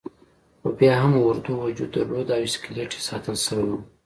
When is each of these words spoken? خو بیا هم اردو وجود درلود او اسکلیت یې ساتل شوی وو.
خو 0.61 0.67
بیا 0.77 0.93
هم 1.01 1.13
اردو 1.27 1.51
وجود 1.65 1.89
درلود 1.95 2.27
او 2.35 2.41
اسکلیت 2.47 2.91
یې 2.95 3.01
ساتل 3.09 3.35
شوی 3.45 3.65
وو. 3.69 3.79